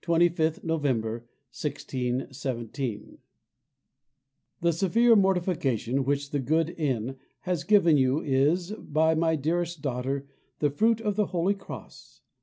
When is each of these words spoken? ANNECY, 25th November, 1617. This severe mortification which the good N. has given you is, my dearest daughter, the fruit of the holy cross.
ANNECY, 0.07 0.29
25th 0.31 0.63
November, 0.63 1.11
1617. 1.53 3.19
This 4.61 4.79
severe 4.79 5.15
mortification 5.15 6.03
which 6.05 6.31
the 6.31 6.39
good 6.39 6.73
N. 6.75 7.17
has 7.41 7.63
given 7.63 7.97
you 7.97 8.19
is, 8.19 8.73
my 8.89 9.35
dearest 9.35 9.83
daughter, 9.83 10.25
the 10.57 10.71
fruit 10.71 11.01
of 11.01 11.17
the 11.17 11.27
holy 11.27 11.53
cross. 11.53 12.21